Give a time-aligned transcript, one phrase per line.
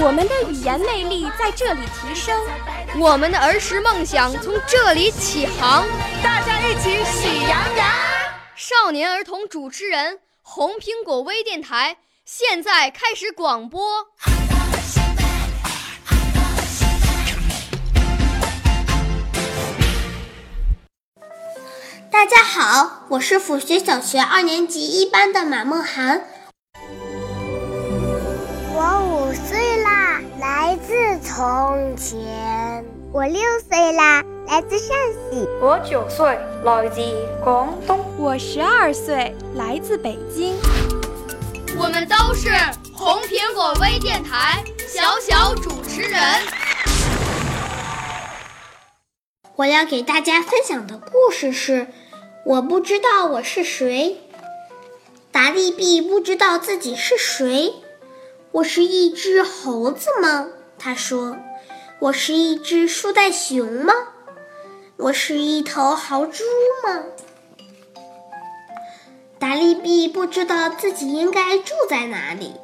[0.00, 2.40] 我们的语言魅力在这里提升，
[2.98, 5.84] 我们的儿时梦想从这里起航。
[6.22, 7.88] 大家一起喜羊羊。
[8.54, 14.06] 少年儿童主持人，红苹果微电台现在开始广播。
[22.10, 26.24] 大家好，我是府学小学二年级一班的马梦涵。
[31.38, 32.84] 从前。
[33.12, 34.88] 我六岁啦，来自陕
[35.30, 35.48] 西。
[35.62, 37.00] 我九岁，来自
[37.44, 38.04] 广东。
[38.18, 40.56] 我十二岁，来自北京。
[41.78, 42.50] 我们都是
[42.92, 46.20] 红苹果微电台小小主持人。
[49.54, 51.86] 我要给大家分享的故事是：
[52.46, 54.16] 我不知道我是谁。
[55.30, 57.74] 达利比不知道自己是谁。
[58.50, 60.48] 我是一只猴子吗？
[60.78, 61.36] 他说。
[62.00, 63.92] 我是一只树袋熊吗？
[64.96, 66.44] 我是一头豪猪
[66.84, 67.02] 吗？
[69.40, 72.54] 达利比不知道自己应该住在哪里。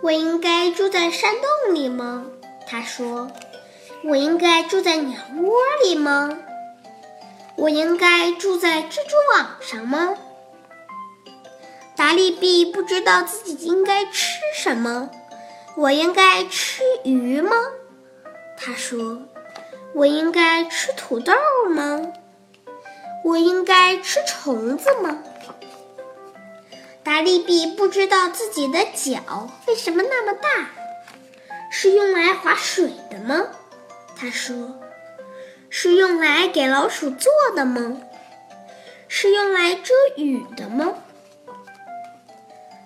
[0.00, 2.24] 我应该住在山洞里吗？
[2.66, 3.30] 他说。
[4.04, 5.52] 我应该住在鸟窝
[5.84, 6.38] 里吗？
[7.56, 10.14] 我应该住在蜘蛛网上吗？
[11.94, 15.10] 达利比不知道自己应该吃什么。
[15.76, 17.52] 我应该吃鱼吗？
[18.56, 19.22] 他说
[19.94, 21.32] ：“我应该吃土豆
[21.70, 22.12] 吗？
[23.24, 25.18] 我应该吃虫子吗？”
[27.02, 30.70] 达利比不知道自己的脚为什么那么大，
[31.70, 33.46] 是用来划水的吗？
[34.14, 34.78] 他说
[35.68, 37.96] ：“是用来给老鼠做的吗？
[39.08, 40.94] 是用来遮雨的吗？”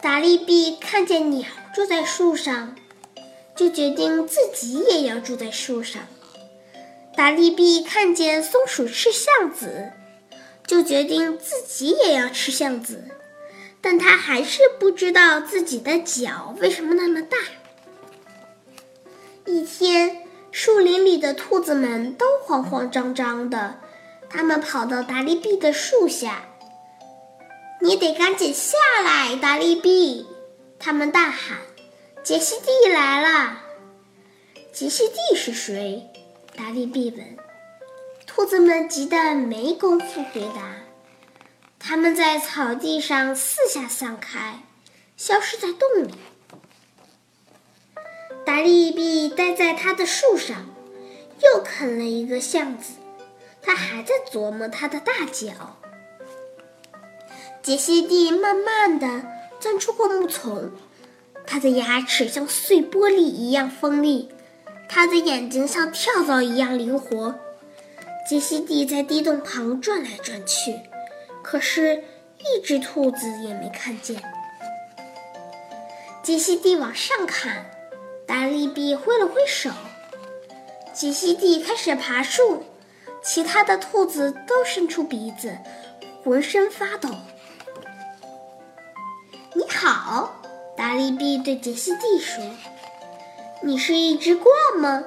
[0.00, 2.74] 达利比看见鸟住在树上，
[3.54, 6.02] 就决定自己也要住在树上。
[7.16, 9.92] 达利比看见松鼠吃橡子，
[10.66, 13.04] 就决定自己也要吃橡子，
[13.80, 17.36] 但他还是不知道自己的脚为什么那么大。
[19.46, 20.24] 一天。
[20.50, 23.78] 树林里的兔子们都慌慌张张的，
[24.30, 26.46] 他们跑到达利比的树下。
[27.82, 28.72] “你得赶紧下
[29.04, 30.26] 来，达利比！”
[30.78, 31.58] 他们大喊。
[32.22, 33.62] “杰西蒂来了
[34.72, 36.08] ！”“杰西蒂是谁？”
[36.56, 37.36] 达利毕问。
[38.26, 40.76] 兔子们急得没工夫回答，
[41.78, 44.60] 他们在草地上四下散开，
[45.16, 46.14] 消失在洞里。
[48.44, 50.66] 达利毕待在他的树上，
[51.42, 52.94] 又啃了一个橡子。
[53.62, 55.76] 他还在琢磨他的大脚。
[57.62, 59.26] 杰西蒂慢慢的
[59.60, 60.70] 钻出过木丛，
[61.46, 64.28] 他的牙齿像碎玻璃一样锋利，
[64.88, 67.34] 他的眼睛像跳蚤一样灵活。
[68.28, 70.80] 杰西蒂在地洞旁转来转去，
[71.42, 72.04] 可是，
[72.38, 74.22] 一只兔子也没看见。
[76.22, 77.66] 杰西蒂往上看。
[78.26, 79.70] 达利比挥了挥手，
[80.92, 82.62] 杰西蒂开始爬树，
[83.24, 85.56] 其他的兔子都伸出鼻子，
[86.22, 87.08] 浑身发抖。
[89.58, 90.40] 你好，
[90.76, 92.44] 达利比对杰西蒂说
[93.60, 94.44] ：“你是一只鹳
[94.78, 95.02] 吗？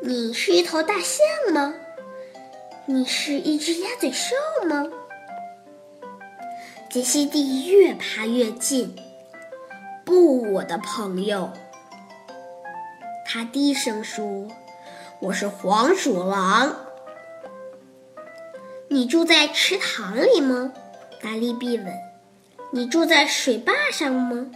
[0.00, 1.74] 你是一头大象吗？
[2.86, 4.34] 你是一只鸭嘴兽
[4.66, 4.86] 吗？”
[6.88, 8.96] 杰西蒂越爬越近。
[10.06, 11.52] 不，我的朋友。
[13.26, 14.48] 他低声说
[15.20, 16.76] ：“我是黄鼠狼。
[18.88, 20.72] 你住在池塘里吗？”
[21.22, 21.86] 达利比问。
[22.72, 24.46] “你住在水坝上吗？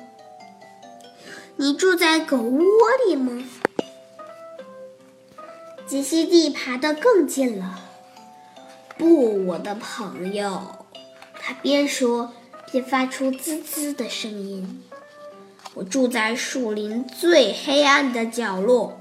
[1.56, 2.64] 你住在狗窝
[3.06, 3.44] 里吗？”
[5.86, 7.80] 杰西蒂爬得更近了。
[8.98, 10.86] “不，我的朋友。”
[11.42, 12.32] 他边说
[12.70, 14.82] 边发出滋滋的声音。
[15.74, 19.00] 我住在树林最黑暗的角落。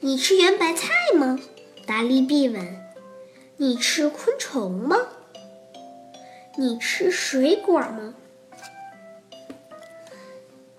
[0.00, 1.38] 你吃圆白菜吗？
[1.86, 2.80] 达利比问。
[3.56, 4.96] 你吃昆虫吗？
[6.56, 8.14] 你吃水果吗？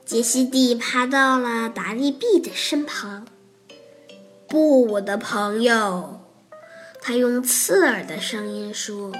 [0.05, 3.25] 杰西蒂爬到了达利比的身旁。
[4.47, 6.19] “不，我的朋友。”
[7.01, 9.11] 他用刺耳的声音说，“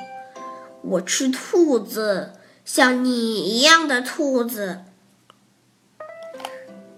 [0.84, 2.34] 我吃兔子，
[2.64, 4.84] 像你一样的兔子。”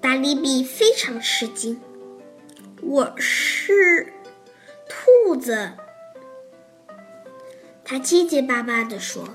[0.01, 1.79] 达利比非常吃惊
[2.81, 4.11] ，“我是
[4.89, 5.73] 兔子。”
[7.85, 9.29] 他结结巴巴地说。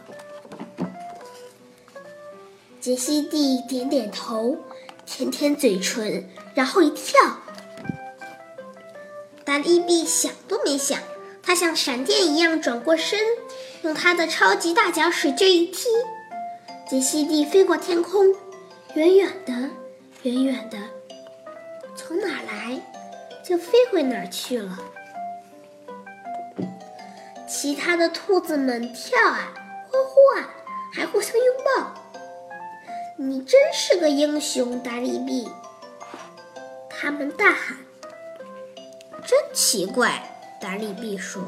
[2.81, 4.57] 杰西蒂点点头，
[5.05, 7.21] 舔舔嘴唇，然后一跳。
[9.45, 11.01] 达利比想都没想，
[11.43, 13.19] 他像闪电一样转过身，
[13.83, 15.89] 用他的超级大脚使劲一踢，
[16.89, 18.27] 杰西蒂飞过天空，
[18.95, 19.53] 远远的，
[20.23, 20.79] 远远的，
[21.97, 22.81] 从哪来
[23.45, 24.79] 就飞回哪儿去了。
[27.49, 29.53] 其他的兔子们跳啊，
[29.91, 30.49] 欢呼啊，
[30.95, 32.08] 还互相拥抱。
[33.21, 35.49] 你真是个英雄，达利比！
[36.89, 37.77] 他们大喊。
[39.27, 40.23] 真奇怪，
[40.61, 41.43] 达利比说：“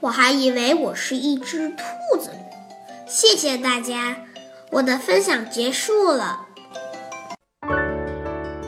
[0.00, 2.38] 我还以为我是一只兔子呢。”
[3.06, 4.16] 谢谢大家，
[4.70, 6.46] 我的分享结束了。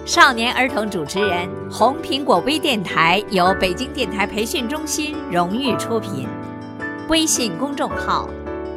[0.04, 6.28] 少年儿童主持人，红苹果微电台由北京电台培训中心荣誉出品，
[7.08, 8.28] 微信公众号：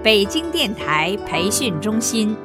[0.02, 2.38] 北京电台培训中心。